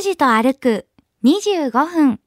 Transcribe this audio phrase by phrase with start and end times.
[0.00, 0.86] 拓司と歩く
[1.24, 2.20] 25分。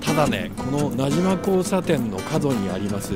[0.00, 3.12] ただねこの名島交差点の角にあります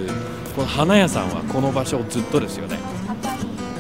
[0.55, 2.79] この花屋さんはこの場所ずっとですよね。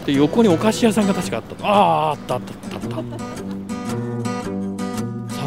[0.06, 3.16] で横にお菓子屋さんが確かあったあああったあったあったあった。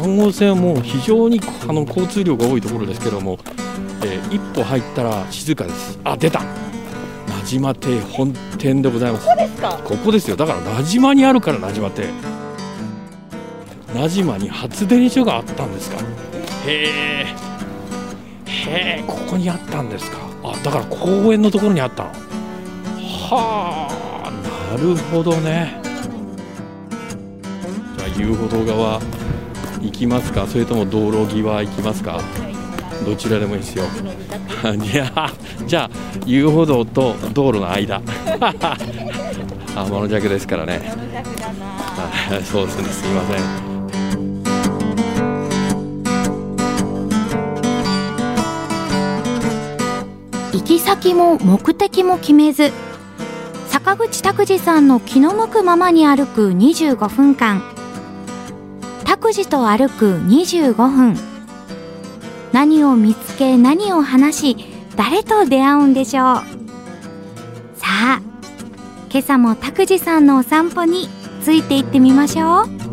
[0.00, 3.40] 3号線はもう非常にあの交通量が多いところですけども、
[4.04, 5.98] えー一歩入ったら静かです。
[6.04, 6.42] あ出た。
[7.26, 9.53] 名島亭本店でございますそうです。
[9.70, 9.80] か？
[9.84, 10.36] ここですよ。
[10.36, 12.08] だから名島にあるから名島亭
[13.94, 15.98] 名島に発電所があったんですか？
[16.66, 17.26] へえ
[18.46, 20.18] へえここにあったんですか？
[20.42, 22.10] あだから公園のところにあったの。
[22.10, 24.30] はあ。
[24.76, 25.80] なるほどね。
[27.98, 29.00] じゃあ遊歩道側
[29.80, 30.46] 行きますか？
[30.46, 32.20] それとも道路際行きますか？
[33.04, 33.84] どちらでもいいですよ。
[34.82, 35.30] いや
[35.66, 35.90] じゃあ
[36.26, 38.00] 遊歩道と道路の間
[39.74, 40.80] 天の弱ですからね
[42.44, 43.74] そうですねすいません
[50.54, 52.70] 行き先も目的も決めず、
[53.68, 57.60] 坂口拓司さんの気の向くままに歩く25分間。
[59.04, 61.16] 拓司と歩く25分。
[62.52, 64.56] 何を見つけ何を話し、
[64.96, 66.63] 誰と出会うんでしょう。
[69.14, 71.08] 今朝も拓司さんのお散歩に
[71.40, 72.83] ついて行ってみましょう。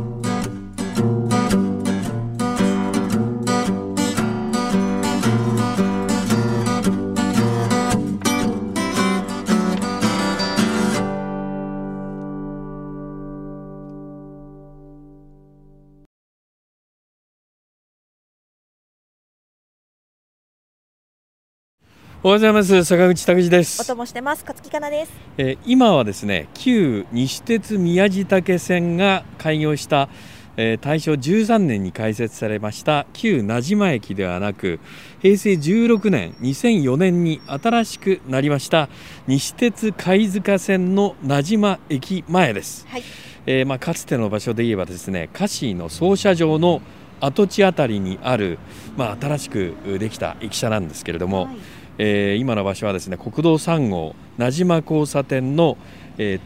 [22.24, 24.44] おはようございます坂口拓司ですお供してます。
[24.48, 25.12] 勝木かなです。
[25.40, 30.08] えー今はですね旧西鉄宮地岳線が開業した、
[30.56, 34.80] えー大正13年に開設されました旧名島駅ではなく
[35.24, 38.88] 平成16年2004年に新しくなりました
[39.26, 43.04] 西鉄貝塚線の名島駅前です、はい。
[43.48, 46.84] えーまあ、かつての場所で言えばですねカシーの操車場の
[47.20, 48.60] 跡地あたりにある、
[48.96, 55.78] まあ、新しくできた駅舎なんですけれども、はいえー今の場所はですね国道3号名島交差点の、
[56.18, 56.42] えー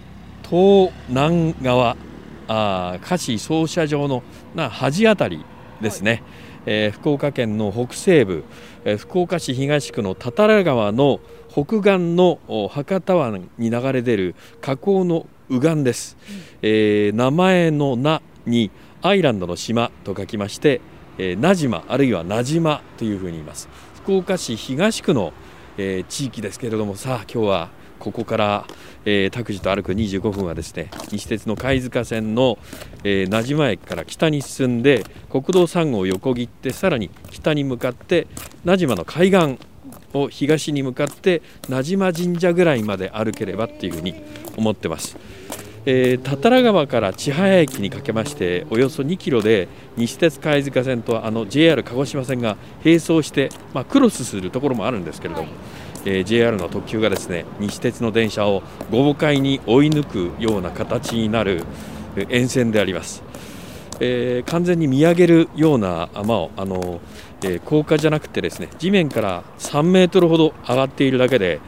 [0.47, 1.97] 東南側
[2.47, 4.21] あー菓子操車場の
[4.53, 5.43] な端あたり
[5.81, 6.21] ですね、
[6.65, 8.43] えー福岡県の北西部、
[8.83, 16.17] えー福岡市東区の多々良川の北岸のお博多湾に流れ出る河口の右岸です、
[16.61, 20.81] えー名前の名にアイランドの島と書きまして、
[21.17, 23.69] えー、名島あるいは名島というふうに言います。
[24.05, 25.33] 福岡市東区の、
[25.77, 27.69] えー地域ですけれどもさあ今日は
[27.99, 28.65] ここから、
[29.05, 32.57] えー、拓司と歩く25分はですね西鉄の貝塚線の、
[33.03, 38.27] えー、名島駅から北に進んで国道3号を横切ってさらに北に向かって
[38.63, 39.57] 名島の海岸
[40.13, 44.15] を東に向かって名島神社ぐらいまで歩ければっていうふうに
[44.57, 45.17] 思ってます。
[45.87, 55.49] えー、多々良川から千早駅にかけましておよそ2キロで西鉄貝塚線とあの JR 鹿児島線が並走して、まあ、クロスするところもあるんですけれども、
[56.05, 61.63] えー JR の特急がですね西鉄の電車を五母海に追い抜くような形になる
[62.29, 63.23] 沿線であります。
[63.99, 66.99] えー完全に見上げるような山をあの、
[67.43, 71.59] えー高架じゃなくてですね地面から3メートルほど上がっているだけで、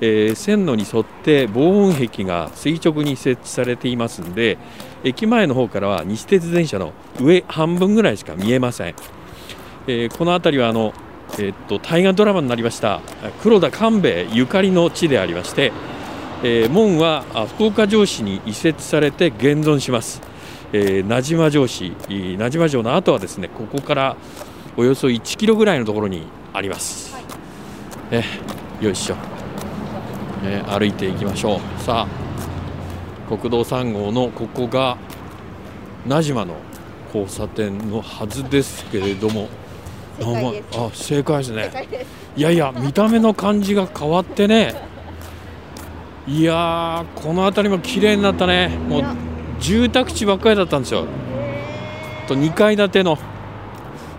[0.00, 4.58] えー線路に沿って防音壁が垂直に設置されていますので
[5.04, 8.94] 駅前の方からは西鉄電車の上半分ぐらいしか見えません、
[9.86, 10.92] えーこの辺りはあの、
[11.38, 13.00] えーっと大河ドラマになりました
[13.42, 15.72] 黒田官兵衛ゆかりの地でありまして、
[16.42, 20.20] えー門はあ福岡城市に移設されて現存します、
[20.72, 24.16] えー名島城市えー名島城の後はですねここから
[24.76, 27.14] およそ1キロぐらいのところにあります、
[28.10, 28.24] え
[28.80, 29.16] よいしょ、
[30.44, 31.80] えー歩いていきましょう。
[31.82, 34.96] さあ国道3号のここが
[36.06, 36.54] 名島の
[37.06, 39.48] 交差点のはずですけれども。
[40.20, 41.88] あ正解ですね。
[42.36, 44.74] いやいや見た目の感じが変わってね。
[46.26, 48.68] いやーこの辺りも綺麗になったね。
[48.68, 49.04] もう
[49.60, 51.06] 住宅地ばっかりだったんですよ。
[52.28, 53.18] と2階建ての。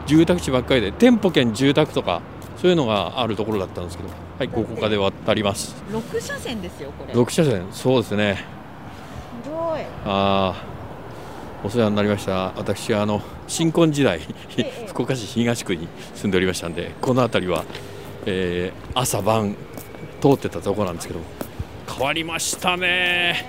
[0.05, 0.91] 住宅地ばっかりで。
[0.91, 2.21] 店舗兼住宅とか
[2.57, 5.75] そういうのがあるところだったんですけどはいここで渡ります。
[5.91, 7.13] 六車線ですよこれ。
[7.13, 8.43] 6車線そうですね。
[9.43, 9.85] 広い。
[10.05, 12.51] あーお世話になりました。
[12.57, 14.19] 私はあの新婚時代
[14.57, 17.63] ええ福岡市東区に住んでおりましたんでこの辺りは、
[18.25, 19.55] えー朝晩
[20.21, 21.19] 通ってたところなんですけど
[21.87, 23.45] 変わりましたね。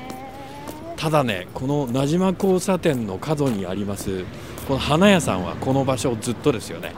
[0.96, 4.24] ただねこの名島交差点の角にあります
[4.66, 6.94] この花屋さんはこの場所ずっとですよね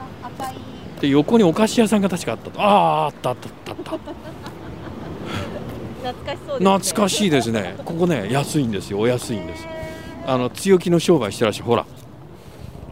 [0.99, 3.99] で横にお菓子屋さんが確かあったとあああったあったあったあっ
[6.03, 6.77] 懐かしそうです、たね。
[6.77, 9.65] 懐かしいですねここね安いんですよお安いんです
[10.25, 11.85] あの強気の商売してらっしゃるほら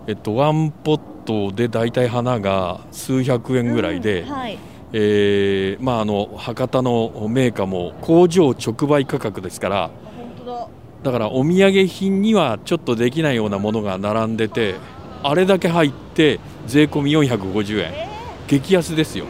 [0.07, 4.57] えっとワンポットで大体花が数百円ぐらいで、うんはい。
[4.93, 10.67] えーまああの博多のメーカーも工場直売価格ですから本当だ。
[11.03, 14.75] だからお土産品にはちょっとできないようなものが並んでて
[15.23, 17.91] あれだけ入って税込み450円。
[17.93, 18.07] え
[18.47, 19.25] 激安ですよ。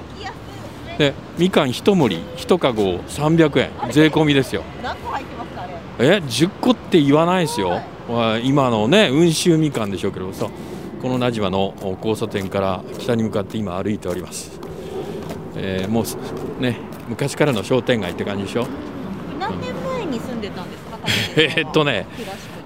[0.97, 3.69] でみかん1盛り1かご300円。
[3.91, 4.63] 税込みですよ。
[4.83, 5.67] 何個入ってますかあ
[6.01, 6.07] れ？
[6.07, 7.81] え10個って言わないですよ。
[8.09, 10.47] まあ今のね温州みかんでしょうけどさ
[11.01, 14.59] この名島の交差点から北に向かって今歩いております、
[15.55, 16.17] えーもうす
[16.59, 18.65] ね昔からの商店街って感じでしょ？
[19.39, 20.97] 何年前に住んでたんですか？
[21.37, 22.07] えーっとね。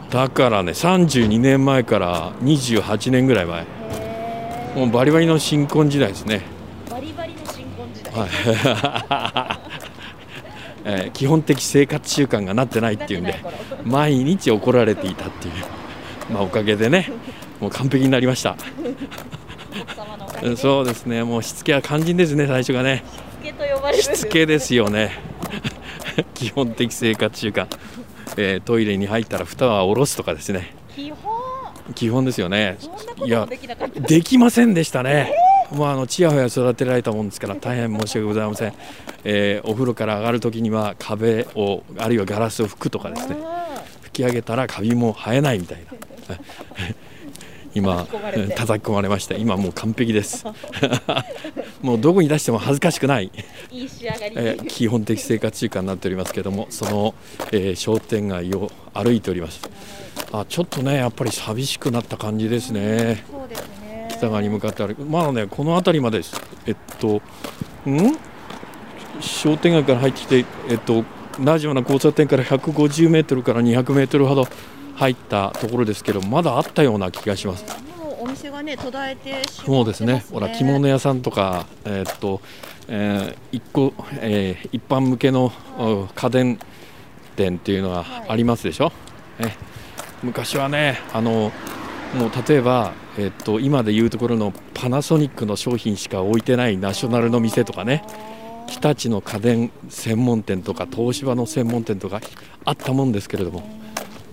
[0.10, 3.62] だからね32年前から28年ぐらい前。
[3.62, 3.66] へ
[4.76, 8.14] もうバリバリの新婚時代ですね、ーバリバリの新婚時代。
[8.14, 8.30] はい。
[10.84, 13.36] えー基本的生活習慣がなってないっていうんで
[13.84, 15.54] 毎日怒られていたっていう、
[16.34, 17.12] まあ、おかげでね
[17.60, 18.56] もう完璧になりました。
[20.58, 21.24] そうですね。
[21.24, 23.04] もうしつけは肝心ですね最初がね。
[23.42, 24.04] つけと呼ばれる。
[24.04, 25.20] しつけですよね。
[26.34, 27.68] 基本的生活習慣、
[28.38, 30.74] えートイレに入ったら蓋は下ろすとかですね
[31.94, 32.22] 基本。
[32.26, 32.78] ですよね。
[33.26, 33.48] いやも
[34.08, 35.34] できませんでしたね、
[35.78, 38.74] まあ、あのちやほや育てられたもんですから大変申し訳ございません、
[39.24, 43.38] えーお風呂から上がるときには壁をあるいはガラスを拭くとかですね。
[43.42, 45.84] あ拭き上げたらカビも生えないみたい
[46.30, 46.38] な。
[47.74, 48.54] 今叩き込まれて。
[48.54, 49.36] 叩き込まれました。
[49.36, 50.46] 今もう完璧です。
[51.82, 54.34] もうどこに出しても恥ずかしくない、ーいい仕上がり。
[54.36, 57.14] えー基本的生活習慣になっておりますけれどもその、
[57.52, 59.62] えー商店街を歩いております。
[60.32, 63.24] あちょっとねやっぱり寂しくなった感じですね。
[63.30, 64.08] そうですね。
[64.12, 65.04] 北側に向かって歩く。
[65.04, 66.40] まだねこの辺りまでです。
[66.66, 67.22] えっと
[67.90, 68.18] ん？
[69.20, 71.04] 商店街から入ってきてえっと
[71.40, 74.48] ラジオな交差点から150メートルから200メートルほど
[74.96, 77.66] 入ったところですけどまだあったような気がします。
[77.98, 80.26] もうお店がね途絶えてしまってますそうですね。
[80.32, 82.42] ほら着物屋さんとかえっと、
[82.88, 86.60] えー一個、えー一般向けのお家電
[87.36, 88.92] 店っていうのがありますでしょ、
[89.40, 89.56] え
[90.24, 91.52] 昔はねあの
[92.16, 98.04] もう例えば、えっと今でいうところのパナソニックの商品しか置いてないナショナルの店とかね
[98.68, 102.22] 日立の家電専門店とか東芝の専門店とか
[102.66, 103.64] あったもんですけれども、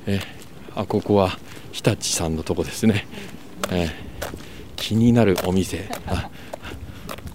[0.06, 0.20] え
[0.74, 1.38] あここは
[1.72, 3.06] 日立さんのとこですね、
[3.70, 3.90] え
[4.76, 5.88] 気になるお店。
[6.06, 6.30] あ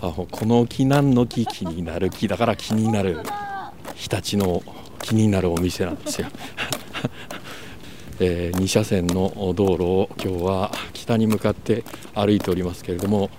[0.02, 3.20] あこの木何の木気になる木だから気になる。
[3.96, 4.64] 日立の
[5.04, 6.28] 気になるお店なんですよ。
[8.20, 11.84] え2車線の道路を今日は北に向かって
[12.16, 13.30] 歩いておりますけれども、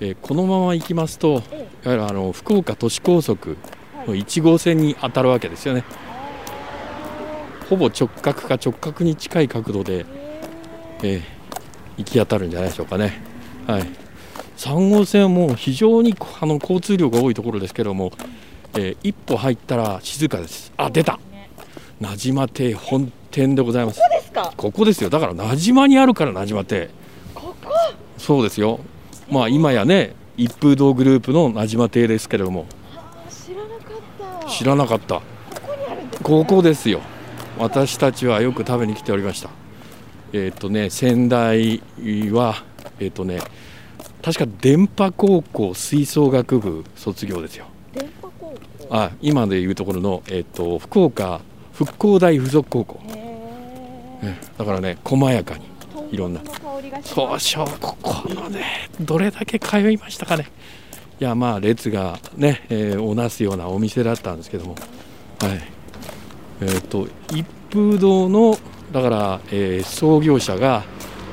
[0.00, 1.42] えーこのまま行きますと
[1.82, 3.56] やはりあの福岡都市高速
[4.06, 5.84] の1号線に当たるわけですよね。
[7.70, 10.04] ほぼ直角か直角に近い角度で、
[11.02, 11.36] えー
[11.96, 13.22] 行き当たるんじゃないでしょうかね。
[13.66, 13.84] はい、
[14.58, 18.12] 3号線はもう非常にあの交通量が多いところですけども、
[18.76, 20.72] えー一歩入ったら静かです。
[20.76, 21.18] あ出た。
[22.00, 24.00] 名島亭本店でございます。
[24.00, 24.52] ですか？
[24.56, 25.10] ここですよ。
[25.10, 26.90] だから名島にあるから名島亭。
[27.34, 27.70] ここ？
[28.18, 28.80] そうですよ。
[29.30, 32.66] まあ今やね一風堂グループの名島亭ですけれども。
[33.30, 34.48] 知らなかった。
[34.48, 35.14] 知らなかった。
[35.16, 35.22] こ
[35.66, 37.00] こにあるんですよ。
[37.58, 39.48] 私たちはよく食べに来ておりました。
[40.32, 41.80] えっ、とね仙台
[42.30, 42.62] は
[43.00, 43.40] えっ、とね
[44.22, 47.66] 確か電波高校吹奏楽部卒業ですよ。
[47.94, 48.25] 電波
[48.90, 51.40] あ今でいうところの、えっと福岡
[51.72, 55.64] 復興大附属高校、へえだからね細やかに
[56.10, 56.40] えいろんな。
[57.02, 60.46] そうしここのねどれだけ通いましたかね。
[61.20, 64.74] いやまあ列がね、えーをなすようなお店だったんですけども。
[65.40, 65.62] はい。
[66.60, 68.56] えっ、と一風堂の
[68.92, 70.84] だから、えー創業者が、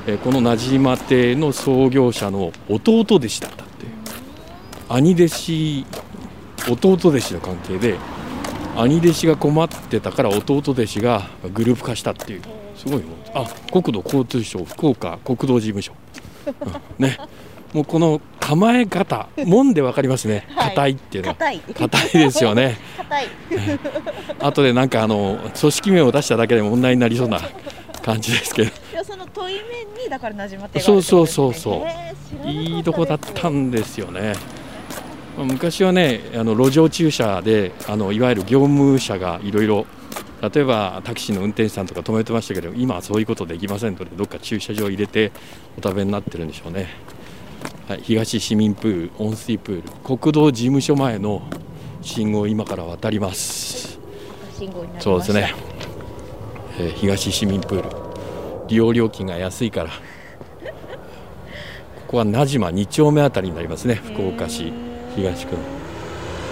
[0.06, 3.92] えーこの名島亭の創業者の弟弟子だったっていう。
[4.88, 5.86] 兄弟子
[6.68, 7.98] 弟弟子の関係で
[8.76, 12.42] 兄弟子が困ってたから弟弟子がグループ化したっていう。
[12.76, 15.92] すごいもんあ国土交通省福岡国道事務所、
[16.46, 16.50] う
[17.02, 17.04] ん。
[17.04, 17.18] ね。
[17.72, 20.46] もうこの構え方門で分かりますね。
[20.50, 20.68] はい。
[20.70, 21.30] 硬いっていうの。
[21.30, 21.60] は硬い。
[21.60, 22.76] 硬いですよね。
[22.98, 23.26] 硬い。
[24.40, 27.40] 後でなんかあの組織名を出しただけで問題になりそうな
[28.02, 28.70] 感じですけど。
[28.70, 31.86] いやその問い面にだからなじまってそうそうそうそ
[32.42, 32.46] う。
[32.46, 34.34] ういいとこだったんですよね。
[35.36, 39.86] まあ昔はねあの路上駐車であのいわゆる業務車がいろいろ
[40.40, 45.32] 例えばタクシーの運転手さんとか止めてましたけど今はそういうことできませんのでどっか駐車場入れて
[45.78, 46.88] お食べになってるんでしょうね、
[47.88, 51.42] はい、東市民プール温水プール国道事務所前の
[52.02, 53.98] 信号を今から渡ります。
[55.00, 55.54] そうですね、
[56.78, 57.88] えー東市民プール。
[58.68, 59.90] 利用料金が安いから。
[59.90, 59.96] こ
[62.08, 64.72] こは名島2丁目あたりになりますね福岡市
[65.14, 65.56] 東区。
[65.56, 65.62] の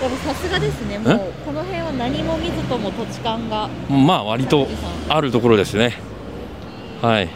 [0.02, 3.68] でもさすがですねもうこの辺は何も見ずとも土地勘が。
[3.88, 4.66] まあ割と
[5.08, 5.96] あるところですね。
[7.00, 7.28] はい。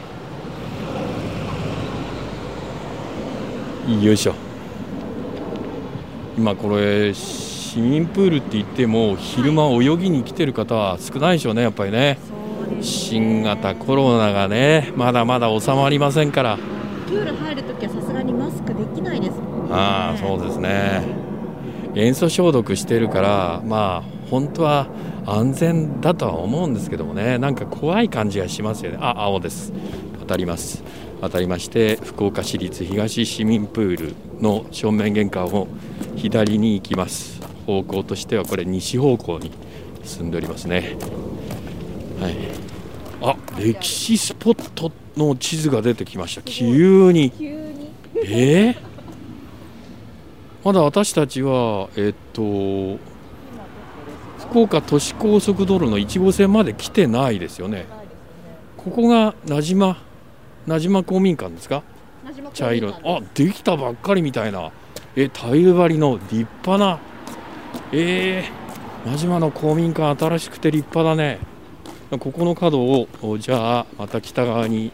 [4.04, 4.34] よいしょ。
[6.36, 12.18] 今これ市民プールって言っても昼間泳ぎに来てる方は少ないでしょうねやっぱりね。
[12.80, 16.58] 新型コロナがねまだまだ収まりませんから。
[17.06, 19.45] プール入るときはさすがにマスクできないです
[19.76, 21.02] ああそうですね。
[21.94, 24.88] 塩素消毒してるからまあ本当は
[25.24, 27.38] 安全だとは思うんですけどもね。
[27.38, 28.98] なんか怖い感じがしますよね。
[29.00, 29.72] あ青です。
[30.20, 30.82] 渡ります。
[31.20, 35.68] 渡りまして福岡市立東市民プールの正面玄関を
[36.16, 37.40] 左に行きます。
[37.66, 39.50] 方向としてはこれ西方向に
[40.04, 40.96] 進んでおりますね。
[42.20, 42.36] はい。
[43.22, 46.42] あ歴史スポットの地図が出てきました。
[46.42, 47.30] 急に。
[47.30, 47.90] 急に。
[48.24, 48.85] えー？
[50.66, 52.98] まだ私たちは、えっと、
[54.48, 57.86] 福岡都市高速道路の1号線まで来てないですよね。
[58.76, 59.96] ここが名島、
[60.66, 61.84] 名島公民館ですか？
[62.52, 62.94] 茶色い。
[63.04, 64.72] あ、できたばっかりみたいな。
[65.14, 66.98] え、タイル張りの立派な。
[67.92, 71.38] えー、名島の公民館新しくて立派だね。
[72.18, 74.90] ここの角を、おじゃあ、また北側に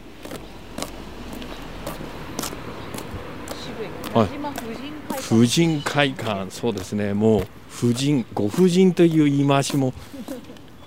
[4.13, 4.27] はい
[5.29, 7.13] 婦人会館そうですね。
[7.13, 9.93] もう婦人ご婦人という言い回しも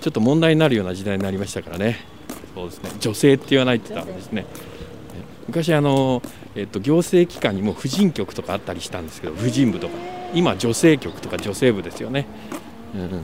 [0.00, 1.99] ちょっと問題になるような時代になりましたからね。
[2.55, 2.90] そうですね。
[3.00, 4.47] 女性って言わないって言ったんですね。
[5.47, 6.23] 昔あの、
[6.55, 9.95] えっと、行政機関にも婦人局とかあったりしたんですけど婦人部とか。
[10.35, 12.26] 今女性局とか女性部ですよね、
[12.95, 13.23] うん、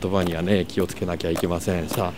[0.00, 1.88] 言葉にはね気をつけなきゃいけません。
[1.88, 2.12] さあ、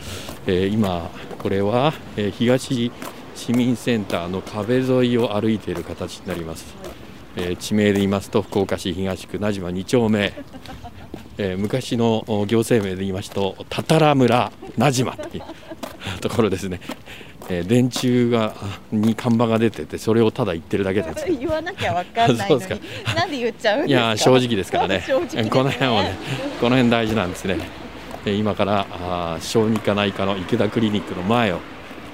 [0.47, 2.93] えー今これは、えー東
[3.35, 6.65] 市民センターの壁沿いを歩いている形になります、
[7.37, 10.33] えー地名で言いますと福岡市東区名島2丁目、
[11.39, 16.81] えー昔のお行政名で言いますとたたら村名島っていうところですね、
[17.49, 18.55] えー電柱が
[18.93, 21.27] に看板が出ててそれをただ言ってるだけです。
[21.31, 22.61] 言わなきゃわかんないのに。
[22.69, 24.07] ですなんで言っちゃうんいですか？
[24.09, 25.05] やー正直ですからね。
[25.35, 26.15] ねこの辺はね
[26.61, 27.57] この辺大事なんですね。
[28.27, 31.59] えー今からあー小児科内科の池田クリニックの前を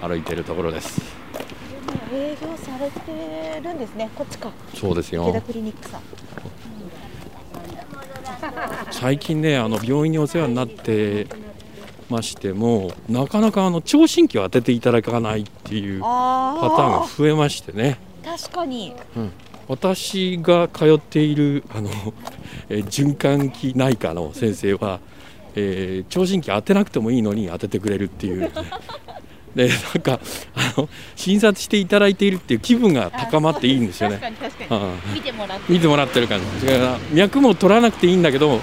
[0.01, 1.18] 歩いているところです
[2.19, 4.11] 営業されてるんですね。
[4.15, 4.51] こっちか。
[4.75, 5.25] そうですよ。
[5.29, 6.01] 池田クリニックさん。
[8.91, 11.27] 最近ねあの病院にお世話になって
[12.09, 17.99] ましてもなかなかあの聴診器を当てていただかないっていうパターンがあ増えましてね。
[18.25, 18.95] あ確かに。
[19.67, 21.91] 私が通っているあの、
[22.71, 25.01] えー循環器内科の先生は、
[25.55, 28.51] えー聴診器当てなくてもいいのに当ててくれるっていう。
[29.55, 30.21] でなんか
[30.55, 34.21] あの診察していただいているっていう気分が高まっていいんですよね。
[35.15, 36.67] 見てもらって見てもらってる感じ。
[36.67, 38.61] だから脈も取らなくていいんだけど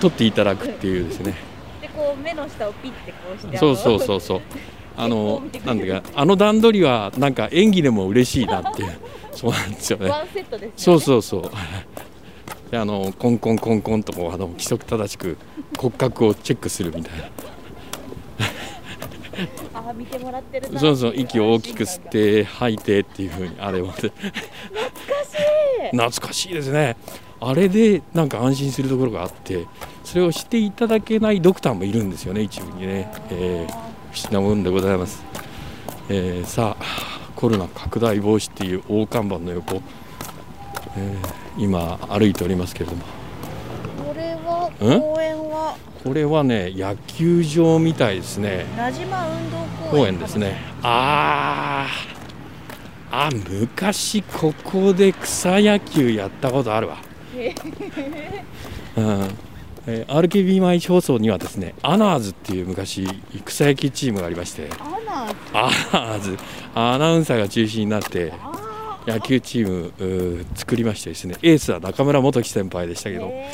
[0.00, 1.34] 取っていただくっていうですね。
[1.80, 4.40] でこう目の下をピッてこうしてそうそうそうそう。
[4.96, 8.92] あのなんていうかあの段取りはなんか演技でも嬉しいなっていう。
[9.32, 10.10] そうなんですよね。
[10.10, 10.72] ワンセットですね。
[10.76, 11.50] そうそうそう。
[12.70, 15.36] であのコンコンコンコンとこうあの規則正しく
[15.78, 17.24] 骨格をチェックするみたいな
[19.74, 20.80] あー見てもらってるな。
[20.80, 24.12] そうそう息を大きく吸って吐いてっていうふうにあれを懐
[26.10, 26.54] かしい。
[26.54, 26.96] ですね。
[27.40, 29.66] あれでなんか安心するところがあって
[30.04, 33.72] それをしていただけないドクターもいるんですよね一部にね、えー、
[34.12, 35.24] 不思議なもんでございます、
[36.10, 36.84] えーさあ
[37.34, 39.80] コロナ拡大防止っていう大看板の横、
[40.96, 43.02] えー今歩いておりますけれども。
[44.06, 45.00] これはん？
[45.00, 45.39] 公園は
[46.02, 48.64] これはね野球場みたいですね。
[48.76, 49.56] 名島運動
[49.90, 50.56] 公園ですね。
[50.82, 52.20] あー
[53.12, 56.98] あ昔ここで草野球やったことあるわ、
[57.34, 57.44] うん。
[59.86, 63.06] えー RKB 毎日放送にはですねアナーズっていう昔
[63.44, 64.68] 草野球チームがありまして。
[64.78, 66.38] アナアナーズ。
[66.74, 71.34] アナウンサーが中心になってあ野球チーム作りましてですね。
[71.42, 73.50] エースは中村元樹先輩でしたけど、え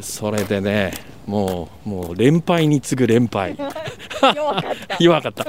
[0.00, 0.92] それでね
[1.26, 3.54] もうもう連敗に次ぐ連敗。
[3.54, 4.96] ー、弱かった。
[5.00, 5.44] 弱かった。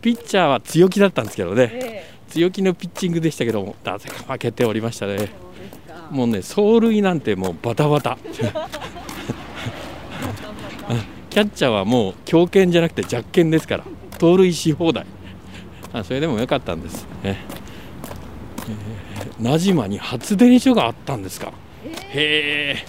[0.00, 1.70] ピッチャーは強気だったんですけどね。
[1.72, 5.28] え強気のピッチングでしたけどもなぜか負けておりましたね。
[6.10, 8.16] もうね走塁なんてもうバタバタ。
[11.30, 13.84] キャッチャーはもう強肩じゃなくて弱肩ですから
[14.18, 15.06] 盗塁し放題。
[15.92, 17.04] あそれでもよかったんです。
[17.04, 17.36] ね、え。
[19.40, 21.52] ー、名島に発電所があったんですか
[22.12, 22.84] へえ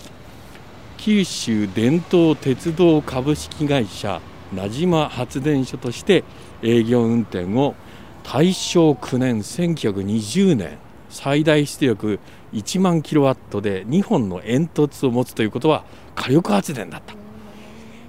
[0.98, 6.24] 九州伝統鉄道株式会社名島発電所として
[6.63, 7.75] 営業運転を
[8.24, 10.78] 大正9年1920年
[11.10, 12.20] 最大出力
[12.54, 15.84] 1万キロワットで2本の煙突を持つということは
[16.16, 17.13] 火力発電だった。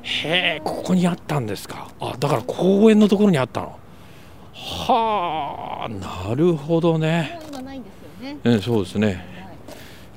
[0.02, 1.88] へえここにあったんですか。
[2.00, 3.78] あだから公園のところにあったの。
[4.54, 7.38] はあなるほどね。
[7.48, 9.31] 今ないんですよね、えそうですね、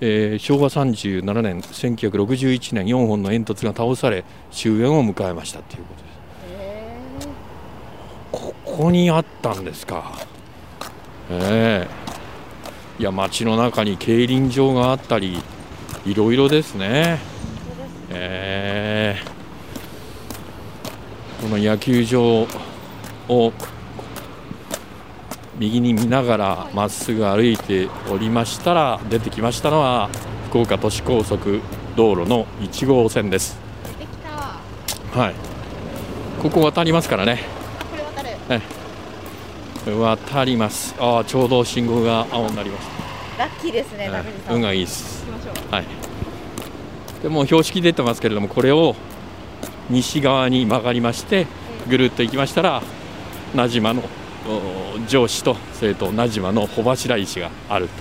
[0.01, 6.09] えー、昭和37年1961年4本の煙突が倒され終焉を迎えましたということで
[7.21, 7.29] す。
[8.31, 10.11] ここにあったんですか。
[11.29, 12.99] ええ。
[12.99, 15.41] ー、いや街の中に競輪場があったり
[16.05, 17.19] いろいろですね。
[18.11, 19.25] ええ。
[19.31, 19.35] ー
[21.45, 22.47] この野球場
[23.29, 23.53] を
[25.59, 30.09] 右に見ながらまっすぐ歩いておりましたら出てきましたのは
[30.49, 31.61] 福岡都市高速
[31.95, 33.57] 道路の1号線です。
[35.13, 35.35] はい。
[36.41, 37.43] ここ渡りますからね。
[37.89, 38.29] これ渡る。
[38.49, 40.93] え渡ります。
[40.99, 42.87] ああちょうど信号が青になりまし
[43.37, 44.09] ラッキーですね
[44.49, 45.25] 運がいいです。
[45.71, 45.85] はい。
[47.23, 48.95] でも標識出てますけれどもこれを
[49.89, 51.47] 西側に曲がりまして
[51.87, 52.83] ぐるっと行きましたら
[53.53, 54.24] 名島のお
[55.07, 57.93] 上司とそれと名島の穂柱石があると。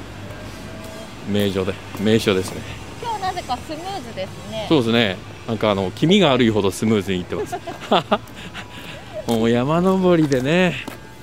[1.30, 2.60] 名所で名所ですね。
[3.02, 4.66] 今日なぜかスムーズですね。
[4.68, 5.16] そうですね。
[5.46, 7.56] なんかあの気味が悪いほどスムーズにいってます。
[9.26, 10.76] もう山登りでね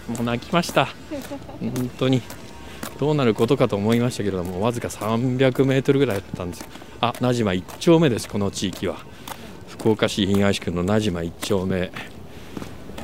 [0.08, 0.90] もう泣きました。
[1.60, 2.22] 本当に。
[3.00, 6.68] どうなることかと思いましたけれどもわずか300メートルぐらいだったんです
[7.00, 8.98] あ名島1丁目ですこの地域は。
[9.70, 11.92] 福岡市東区の名島1丁目、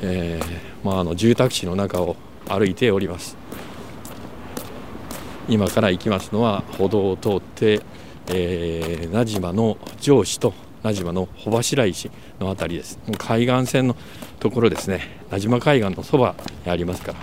[0.02, 2.16] えーまあ、あの住宅地の中を
[2.48, 3.36] 歩いております。
[5.48, 7.80] 今から行きますのは歩道を通って、
[8.28, 12.98] えー名島の上司と名島の穂柱石の辺りです。
[13.18, 13.96] 海岸線の
[14.38, 15.18] ところですね。
[15.30, 17.18] 名島海岸のそばにありますから。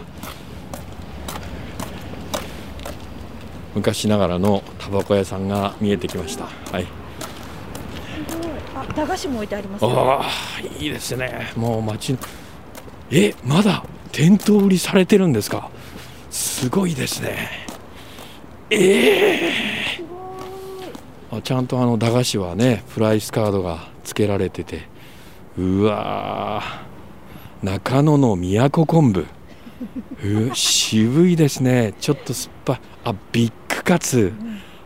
[3.76, 6.46] 昔ながらのタバコ屋さんが見えてきました。
[6.72, 6.88] はい。
[8.76, 10.30] あ駄菓子も置いてありますよああ
[10.80, 11.52] いいですね。
[11.56, 12.20] もう街の
[13.12, 15.70] えまだ店頭売りされてるんですか？
[16.32, 17.50] すごいですね。
[18.70, 19.52] ええ
[21.32, 24.88] あちゃんとあの駄菓子はねプライスカードが付けられてて。
[25.58, 27.66] うわー。
[27.66, 29.26] 中野の都昆布。
[30.24, 31.94] う渋いですね。
[32.00, 32.80] ちょっと酸っぱい。
[33.06, 34.34] あビッグカツ。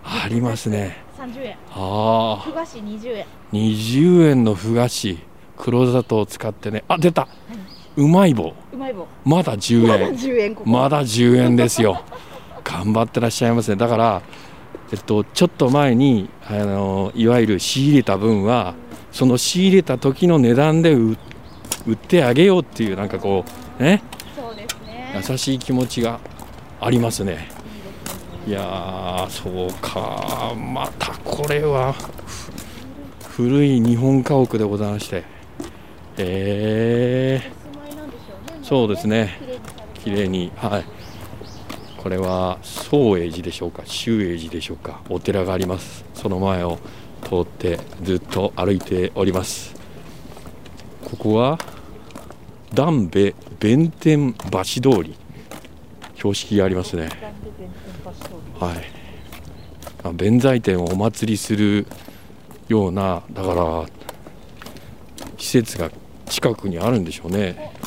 [0.04, 0.98] ありますね。
[1.18, 1.58] 30円。
[1.72, 3.26] ああふ菓子20円。
[3.54, 5.18] 20円のふ菓子。
[5.58, 6.84] 黒砂糖を使ってね。
[6.88, 7.24] あ出た。
[7.24, 7.60] うまい。
[7.60, 8.54] 棒うまい棒。
[9.26, 10.14] まだ10まだ円。
[10.14, 10.70] 10円ここ。
[10.70, 12.04] まだ10円ですよ。
[12.70, 14.22] 頑張ってらっしゃいますねだから
[14.92, 18.76] えっとちょっと前にあのいわゆる仕入れた分は
[19.12, 21.18] その仕入れた時の値段で売
[21.88, 23.44] 売ってあげようっていうなんかこ
[23.80, 24.04] うね。
[24.36, 25.24] そうですね。
[25.30, 26.20] 優しい気持ちが
[26.80, 27.50] ありますね。
[28.46, 30.54] いやーそうか。
[30.56, 35.24] またこれはふ古い日本家屋でございまして。
[36.18, 37.59] えお
[38.70, 39.32] そうですね。
[39.96, 40.86] 綺麗にはい。
[41.98, 46.06] これは宗永寺でしょうか修永寺でしょうかお寺があります。
[46.14, 46.78] その前を
[47.24, 49.74] 通ってずっと歩いております。
[51.04, 51.58] ここは
[52.76, 55.16] 丹部弁天橋通り。
[56.18, 57.10] 標識がありますね。
[58.60, 60.14] はい。
[60.14, 61.88] 弁財天をお祭りする
[62.68, 63.86] ようなだから
[65.40, 65.90] 施設が
[66.28, 67.79] 近くにあるんでしょうね。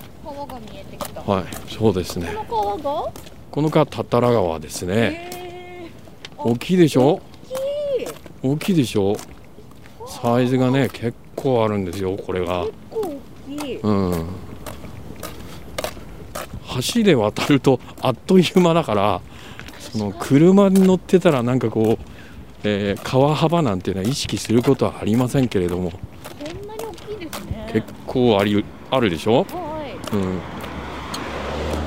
[1.26, 2.34] はいそうですね。
[2.48, 3.12] この川が？
[3.50, 5.30] この川タタラ川ですね。
[5.32, 5.90] へ
[6.36, 7.20] 大きいでしょ？
[7.50, 8.06] え
[8.42, 9.16] 大きいでしょ？
[10.06, 12.64] サイズがね結構あるんですよこれが。
[12.64, 13.76] 結構大きい。
[13.76, 14.26] うん。
[16.96, 19.20] 橋で渡るとあっという間だから
[19.78, 22.04] その車に乗ってたらなんかこう、
[22.64, 25.90] えー川幅なんていうのは意識することはありませんけれども。
[25.90, 27.70] こんなに大きいですね。
[27.72, 30.16] 結構ありあるでしょ、はい。
[30.16, 30.40] うん、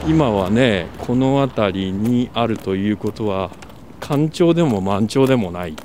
[0.07, 3.51] 今はねこの辺りにあるということは
[3.99, 5.75] 干潮でも満潮でもない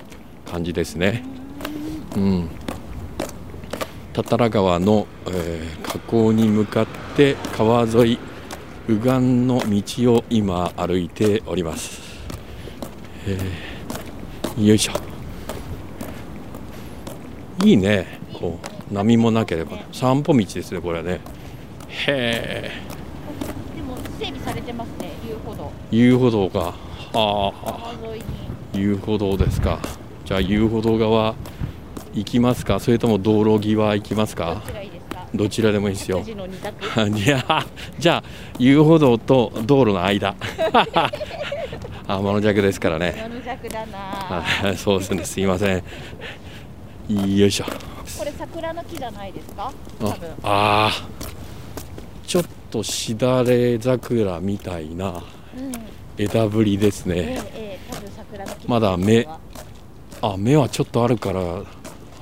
[0.45, 1.25] 感じですね。
[2.17, 2.49] うん、
[4.13, 8.19] 多々良川の、えー河口に向かって川沿い
[8.87, 12.01] 右岸の道を今歩いております。
[13.27, 14.93] えーよいしょ。
[17.65, 18.21] いいね。
[18.41, 18.59] こ
[18.91, 21.21] う波もなければ散歩道ですねこれはね
[21.89, 22.90] へえ
[24.61, 25.71] れてますね遊歩道。
[25.91, 26.59] 遊歩道か。
[26.61, 27.93] はあ。
[27.93, 28.23] 川沿い
[28.77, 28.81] に。
[28.83, 29.79] 遊歩道ですか。
[30.25, 31.35] じゃあ遊歩道側
[32.15, 32.79] 行きますか？
[32.81, 34.63] それとも道路際行きますどか？
[35.35, 36.21] どちらでもいいですよ。
[36.21, 37.11] 9時の二択。
[37.19, 37.67] いや
[37.99, 38.23] じゃあ
[38.59, 40.35] 遊歩道と道路の間。
[42.09, 43.15] 天の弱ですからね。
[43.23, 43.99] 夜弱だな。
[43.99, 45.25] はいそうですね。
[45.25, 45.77] すいません。
[47.39, 47.65] よいしょ。
[47.65, 49.73] これ桜の木じゃないですか？
[50.01, 50.31] 多あ分。
[50.43, 52.27] あー。
[52.27, 55.23] ちょっとしだれ桜みたいな
[55.57, 55.73] うん。
[56.17, 57.77] 枝ぶりですええね
[58.67, 59.27] まだ芽
[60.23, 61.63] あ芽はちょっとあるから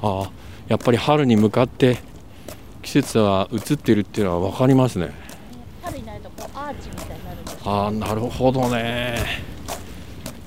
[0.03, 0.31] あ
[0.69, 1.99] やっぱり春に向かって
[2.83, 5.11] 季節は移ってるっていうのは分かりますね。
[5.83, 9.19] 春になるとこうアーチみたいになるんですああなるほどね。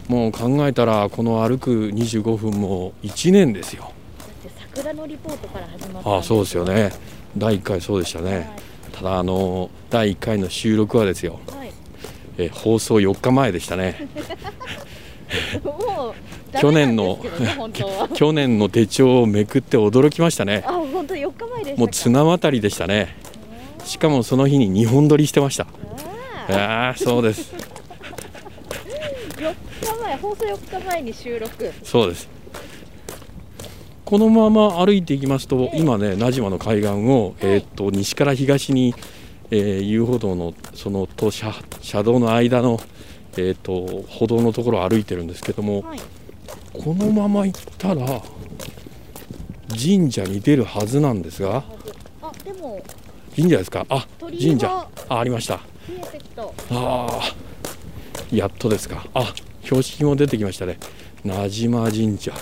[0.08, 3.92] もう考えたらこの歩く25分も1年ですよ。
[4.18, 6.74] だって桜のリポートから始まったああそうですよね。
[6.74, 6.92] ね
[7.38, 8.50] 第1回そうでしたね。
[8.94, 11.40] ただあの第1回の収録はですよ。
[11.50, 11.72] はい、はい
[12.38, 14.08] え放送4日前でしたね。
[16.60, 17.20] 去年の
[18.16, 20.64] 去年の手帳をめくって驚きましたね。
[20.66, 23.16] あ本当4日前でもう綱渡りでしたね。
[23.84, 25.68] しかもその日に2本撮りしてました。
[26.50, 27.54] あああそうです。
[27.56, 31.72] ー4日前放送4日前に収録。
[31.84, 32.30] そうです。
[34.06, 35.80] このまま歩いていきますとええ。
[35.80, 38.94] 今ね名島の海岸を、えーっと西から東に、
[39.52, 42.80] えー遊歩道のそのと車車道の間の、
[43.34, 46.00] えーっと歩道のところを歩いてるんですけどもはい。
[46.74, 48.22] このまま行ったら
[49.70, 51.64] 神社に出るはずなんですが
[52.22, 52.82] あでも
[53.36, 53.86] 神社ですか？
[53.90, 54.68] あ神社。
[54.68, 55.56] があありました。
[55.56, 55.60] あ
[56.72, 57.22] あ
[58.32, 59.06] やっとですか。
[59.14, 59.34] あ
[59.64, 60.78] 標識も出てきましたね。
[61.24, 62.32] 名島神社。
[62.34, 62.38] あ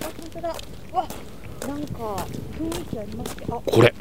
[0.00, 0.48] 本当だ。
[0.92, 1.06] わ
[1.68, 2.26] なんか
[2.58, 3.46] 雰囲気ありますね。
[3.50, 3.60] あ。
[3.64, 3.94] これ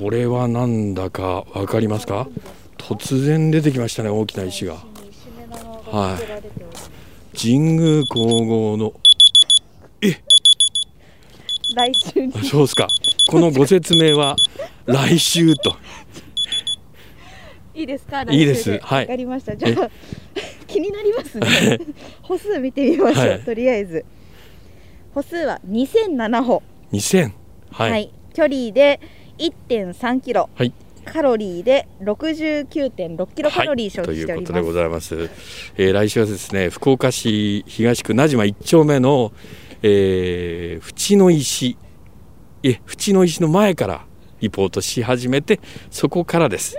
[0.00, 2.28] これはなんだかわかりますか？
[2.78, 4.74] 突然出てきましたね大きな石が。
[5.10, 6.90] 石目玉が付けられております
[7.36, 8.92] 神宮皇后の。
[11.74, 12.88] 来週そうですか。
[13.28, 14.36] このご説明は
[14.86, 15.76] 来週と。
[17.74, 18.22] いいですか？
[18.22, 18.78] いいです。
[18.78, 19.00] はい。
[19.02, 19.56] わかりました。
[19.56, 19.90] じゃあ
[20.66, 21.78] 気になりますね。
[22.22, 23.40] 歩数見てみましょう、はい。
[23.42, 24.04] とりあえず。
[25.14, 26.62] 歩数は2007歩。
[26.92, 27.32] 2000
[27.70, 29.00] はい、はい、距離で
[29.38, 30.72] 1.3キロ、はい。
[31.04, 34.52] カロリーで69.6キロカロリー消と費しております。
[34.52, 35.30] いうことでございます、
[35.76, 39.32] えー来週はですね福岡市東区名島1丁目の、
[39.82, 41.78] えー、淵の石。
[42.62, 44.04] え淵の石の前から
[44.40, 46.78] リポートし始めてそこからです